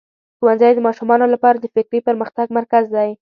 [0.39, 3.09] ښوونځی د ماشومانو لپاره د فکري پرمختګ مرکز دی.